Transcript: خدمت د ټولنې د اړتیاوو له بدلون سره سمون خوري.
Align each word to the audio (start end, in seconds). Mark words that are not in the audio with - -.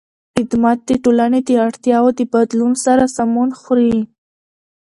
خدمت 0.35 0.79
د 0.89 0.91
ټولنې 1.03 1.39
د 1.47 1.51
اړتیاوو 1.65 2.11
له 2.17 2.25
بدلون 2.33 2.73
سره 2.85 3.03
سمون 3.15 3.49
خوري. 3.61 3.99